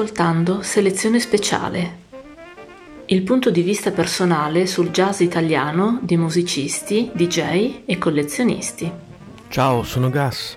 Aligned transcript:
ascoltando 0.00 0.62
Selezione 0.62 1.20
speciale, 1.20 1.98
il 3.04 3.20
punto 3.20 3.50
di 3.50 3.60
vista 3.60 3.90
personale 3.90 4.66
sul 4.66 4.88
jazz 4.88 5.20
italiano 5.20 5.98
di 6.00 6.16
musicisti, 6.16 7.10
DJ 7.12 7.82
e 7.84 7.98
collezionisti. 7.98 8.90
Ciao, 9.48 9.82
sono 9.82 10.08
Gas. 10.08 10.56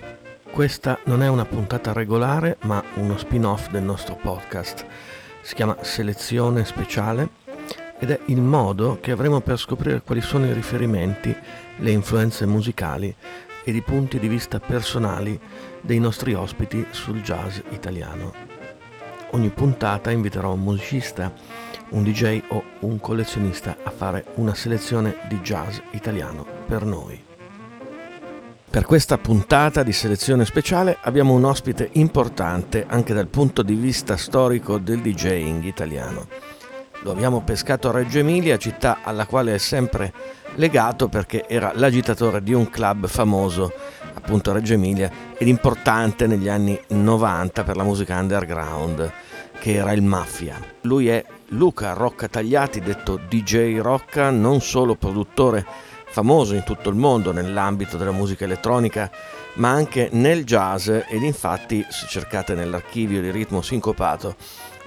Questa 0.49 0.97
non 1.07 1.21
è 1.21 1.27
una 1.27 1.43
puntata 1.43 1.91
regolare, 1.91 2.55
ma 2.61 2.81
uno 2.93 3.17
spin-off 3.17 3.69
del 3.69 3.83
nostro 3.83 4.15
podcast. 4.15 4.85
Si 5.41 5.55
chiama 5.55 5.75
Selezione 5.81 6.63
speciale 6.63 7.27
ed 7.99 8.11
è 8.11 8.19
il 8.27 8.39
modo 8.39 8.99
che 9.01 9.11
avremo 9.11 9.41
per 9.41 9.59
scoprire 9.59 10.03
quali 10.03 10.21
sono 10.21 10.45
i 10.45 10.53
riferimenti, 10.53 11.35
le 11.79 11.91
influenze 11.91 12.45
musicali 12.45 13.13
ed 13.65 13.75
i 13.75 13.81
punti 13.81 14.19
di 14.19 14.29
vista 14.29 14.61
personali 14.61 15.37
dei 15.81 15.99
nostri 15.99 16.33
ospiti 16.33 16.85
sul 16.91 17.21
jazz 17.21 17.59
italiano 17.71 18.52
ogni 19.33 19.49
puntata 19.49 20.11
inviterò 20.11 20.53
un 20.53 20.61
musicista, 20.61 21.31
un 21.89 22.03
DJ 22.03 22.41
o 22.49 22.63
un 22.79 22.99
collezionista 22.99 23.77
a 23.83 23.91
fare 23.91 24.25
una 24.35 24.55
selezione 24.55 25.17
di 25.27 25.39
jazz 25.41 25.77
italiano 25.91 26.45
per 26.65 26.85
noi. 26.85 27.21
Per 28.69 28.85
questa 28.85 29.19
puntata 29.19 29.83
di 29.83 29.93
selezione 29.93 30.45
speciale 30.45 30.97
abbiamo 31.01 31.35
un 31.35 31.43
ospite 31.43 31.89
importante 31.93 32.85
anche 32.87 33.13
dal 33.13 33.27
punto 33.27 33.61
di 33.61 33.75
vista 33.75 34.17
storico 34.17 34.79
del 34.79 34.99
DJing 34.99 35.63
italiano. 35.63 36.27
Lo 37.01 37.11
abbiamo 37.11 37.41
pescato 37.41 37.89
a 37.89 37.91
Reggio 37.91 38.19
Emilia, 38.19 38.57
città 38.57 38.99
alla 39.03 39.27
quale 39.27 39.53
è 39.53 39.57
sempre 39.59 40.11
legato 40.55 41.07
perché 41.07 41.47
era 41.47 41.71
l'agitatore 41.75 42.41
di 42.41 42.53
un 42.53 42.69
club 42.69 43.07
famoso 43.07 43.71
appunto 44.23 44.51
a 44.51 44.53
Reggio 44.53 44.73
Emilia 44.73 45.11
ed 45.37 45.49
importante 45.49 46.27
negli 46.27 46.47
anni 46.47 46.79
90 46.87 47.63
per 47.65 47.75
la 47.75 47.83
musica 47.83 48.17
underground 48.17 49.11
che 49.59 49.73
era 49.73 49.91
il 49.91 50.01
Mafia. 50.01 50.57
Lui 50.81 51.09
è 51.09 51.23
Luca 51.49 51.91
Rocca 51.91 52.29
Tagliati, 52.29 52.79
detto 52.79 53.19
DJ 53.27 53.79
Rocca, 53.79 54.29
non 54.29 54.61
solo 54.61 54.95
produttore 54.95 55.65
famoso 56.07 56.55
in 56.55 56.63
tutto 56.63 56.89
il 56.89 56.95
mondo 56.95 57.31
nell'ambito 57.31 57.97
della 57.97 58.11
musica 58.11 58.45
elettronica, 58.45 59.11
ma 59.55 59.69
anche 59.69 60.09
nel 60.13 60.45
jazz 60.45 60.87
ed 60.87 61.21
infatti 61.21 61.85
se 61.89 62.07
cercate 62.07 62.55
nell'archivio 62.55 63.21
di 63.21 63.29
ritmo 63.29 63.61
sincopato 63.61 64.35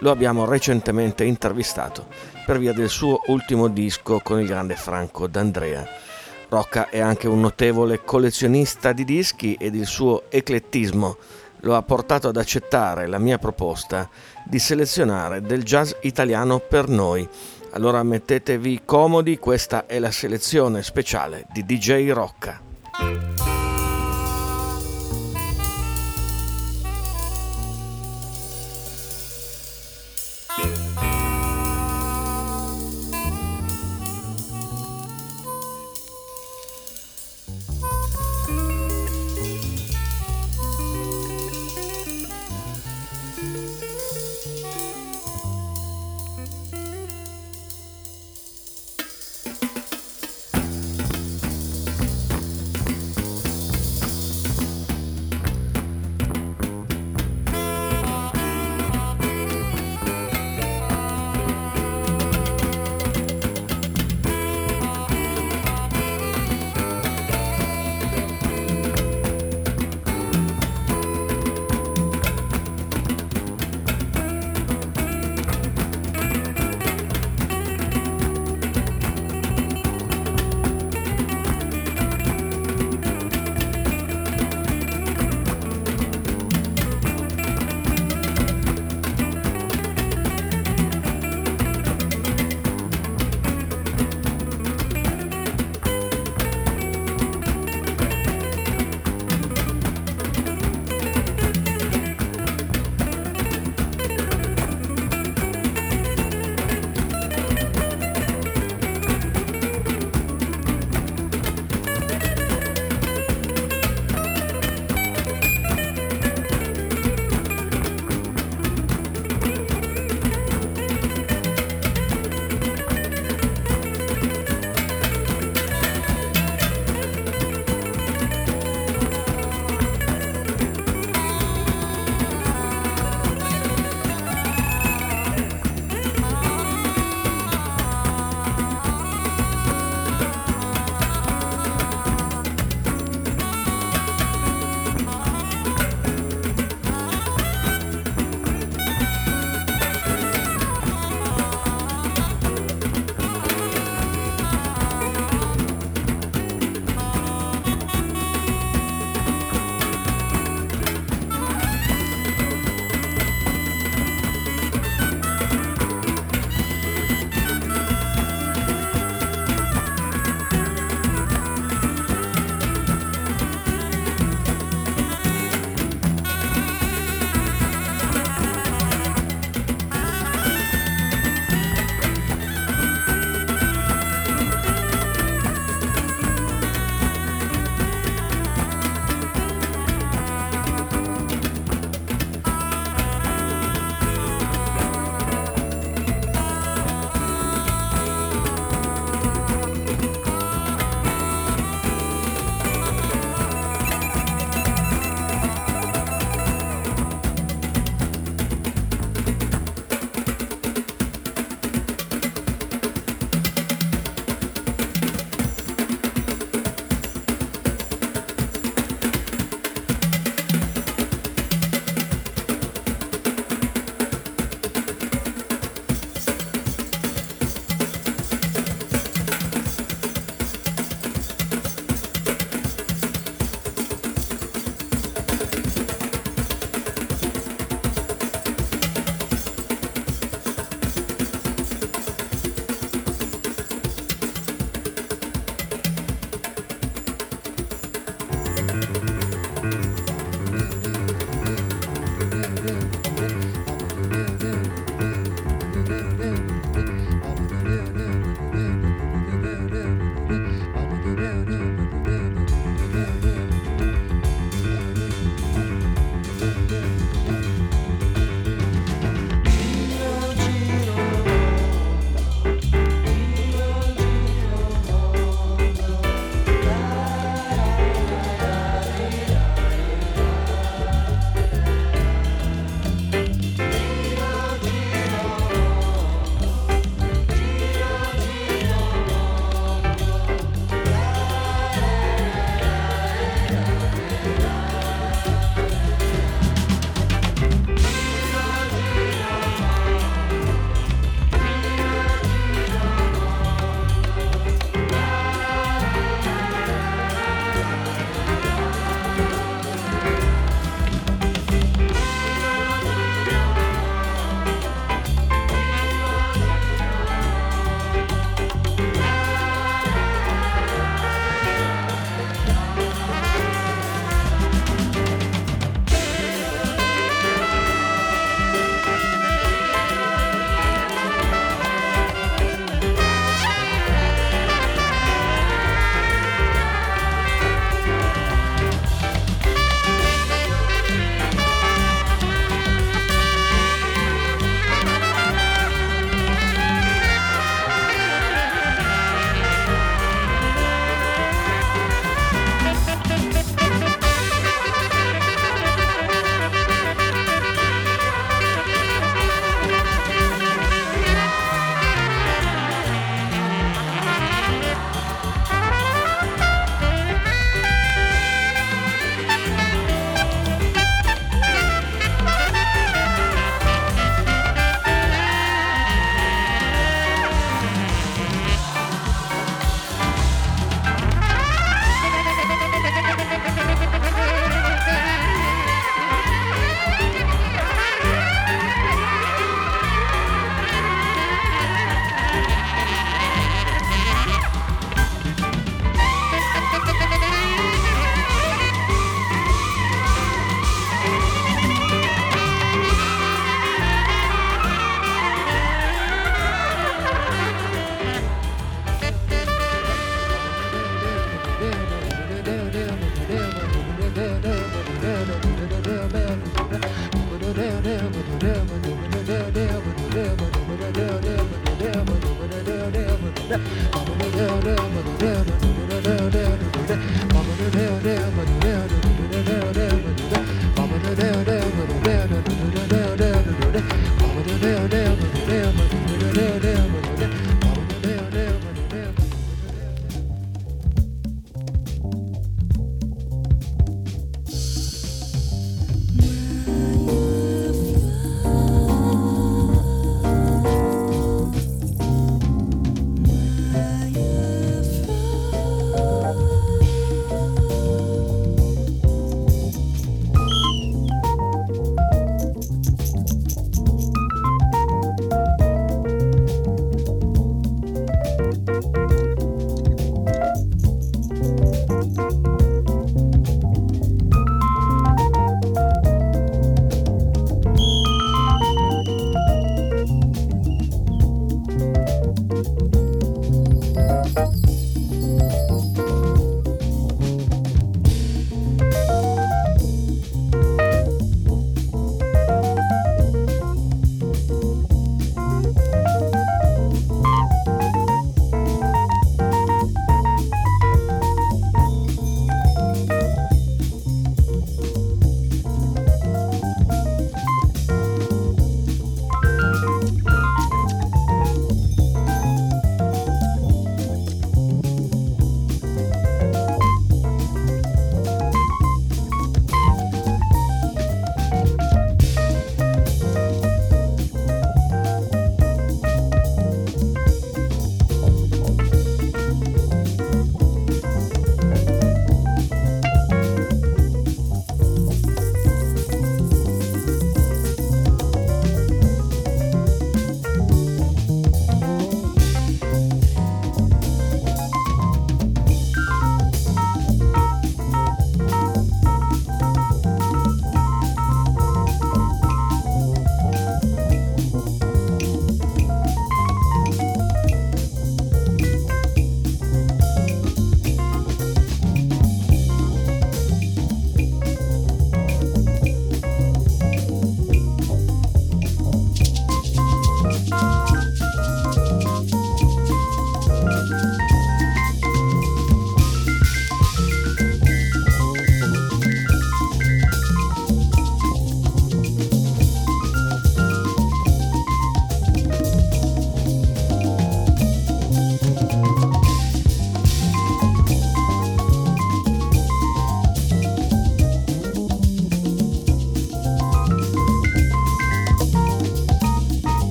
lo 0.00 0.10
abbiamo 0.10 0.44
recentemente 0.44 1.24
intervistato 1.24 2.06
per 2.44 2.58
via 2.58 2.72
del 2.72 2.88
suo 2.88 3.20
ultimo 3.26 3.68
disco 3.68 4.20
con 4.22 4.40
il 4.40 4.46
grande 4.46 4.76
Franco 4.76 5.26
D'Andrea. 5.26 6.05
Rocca 6.48 6.88
è 6.88 7.00
anche 7.00 7.26
un 7.28 7.40
notevole 7.40 8.02
collezionista 8.04 8.92
di 8.92 9.04
dischi 9.04 9.54
ed 9.54 9.74
il 9.74 9.86
suo 9.86 10.24
eclettismo 10.30 11.16
lo 11.60 11.74
ha 11.74 11.82
portato 11.82 12.28
ad 12.28 12.36
accettare 12.36 13.06
la 13.06 13.18
mia 13.18 13.38
proposta 13.38 14.08
di 14.44 14.58
selezionare 14.58 15.40
del 15.40 15.64
jazz 15.64 15.92
italiano 16.02 16.60
per 16.60 16.88
noi. 16.88 17.28
Allora 17.70 18.02
mettetevi 18.02 18.82
comodi, 18.84 19.38
questa 19.38 19.86
è 19.86 19.98
la 19.98 20.12
selezione 20.12 20.82
speciale 20.82 21.46
di 21.52 21.64
DJ 21.64 22.10
Rocca. 22.10 22.60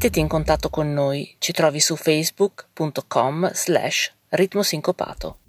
Mettiti 0.00 0.20
in 0.20 0.28
contatto 0.28 0.70
con 0.70 0.92
noi, 0.92 1.34
ci 1.38 1.50
trovi 1.50 1.80
su 1.80 1.96
facebook.com 1.96 3.50
slash 3.52 4.12
ritmosincopato. 4.28 5.47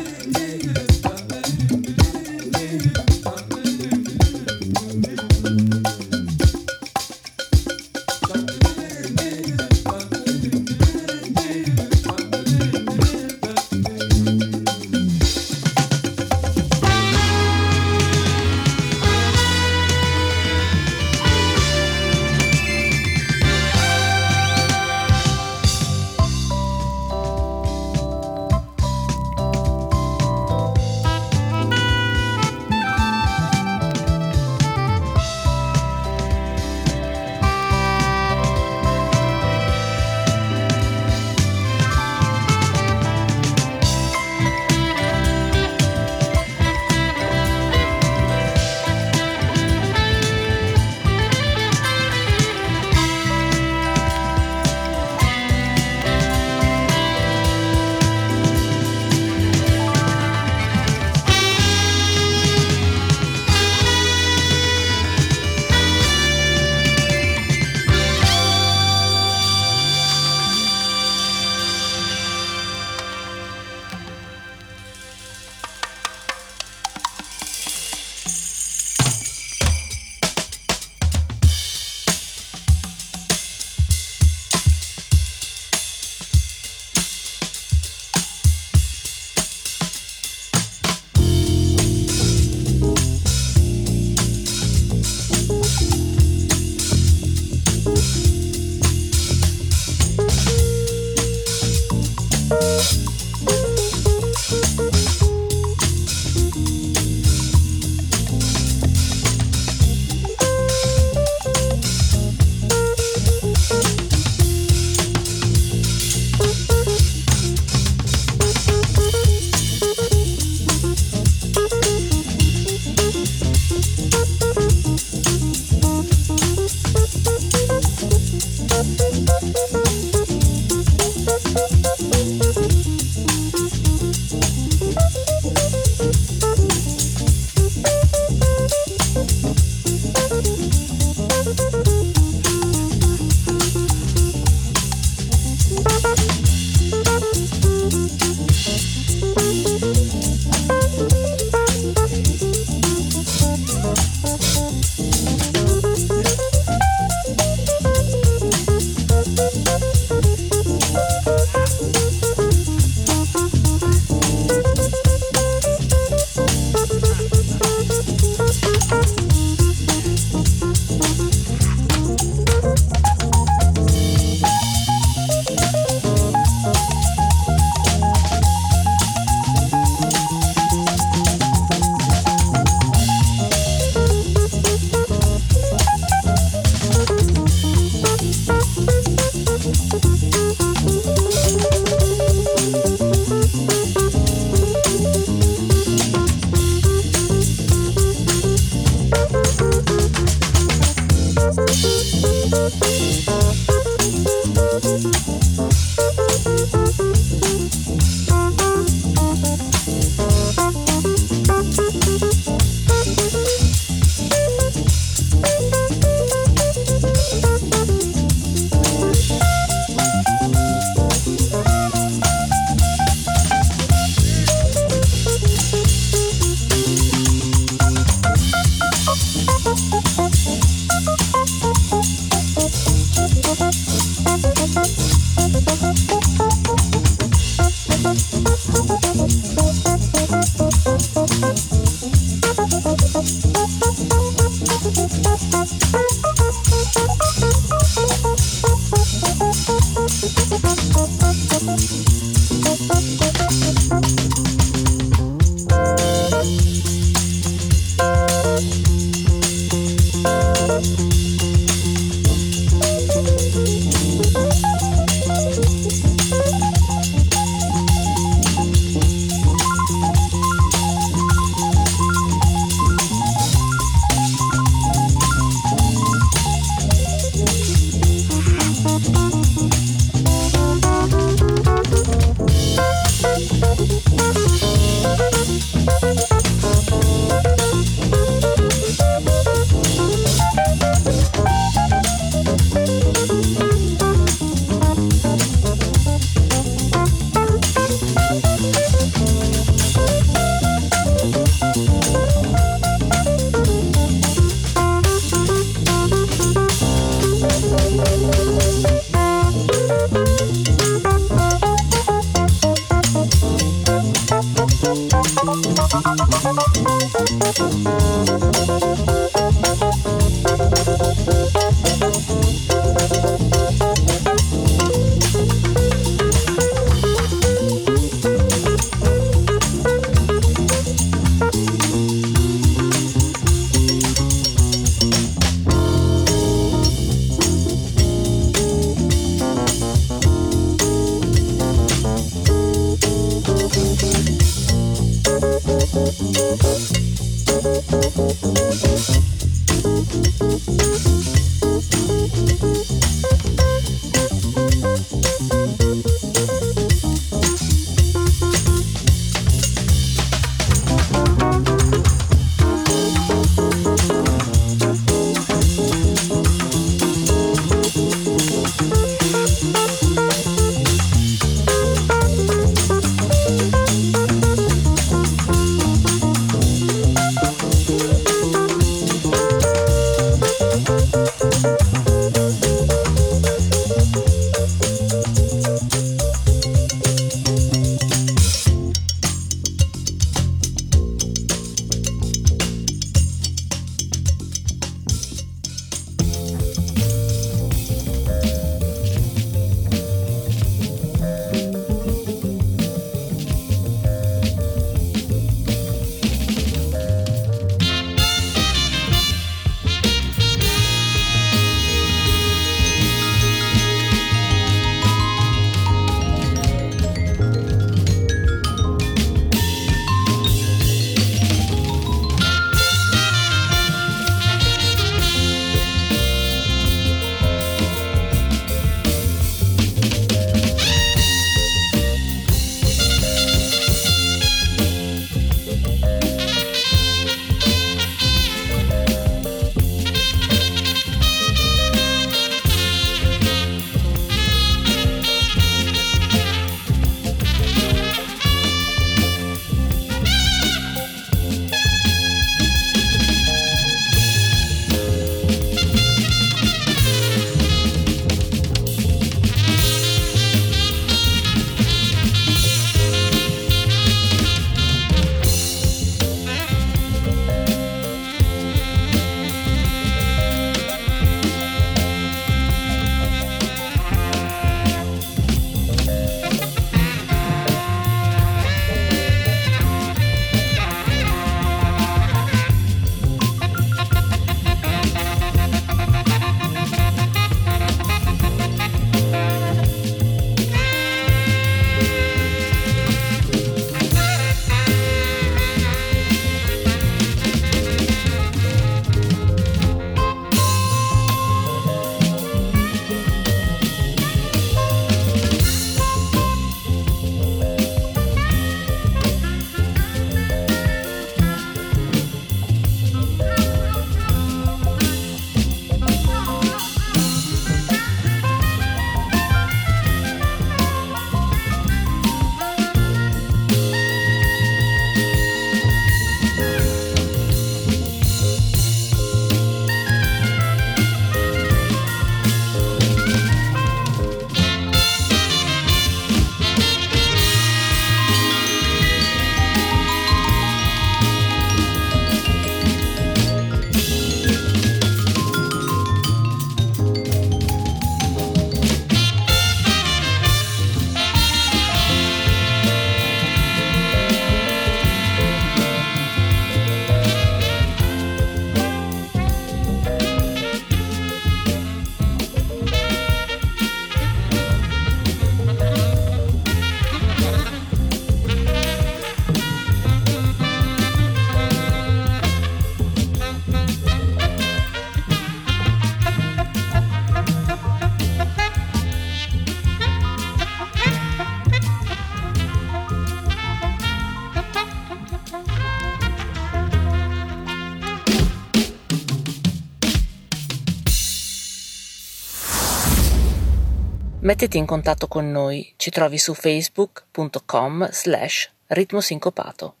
Mettiti 594.51 594.77
in 594.77 594.85
contatto 594.85 595.29
con 595.29 595.49
noi, 595.49 595.93
ci 595.95 596.09
trovi 596.09 596.37
su 596.37 596.53
facebook.com 596.53 598.09
slash 598.11 598.69
ritmo 598.87 599.21
sincopato. 599.21 600.00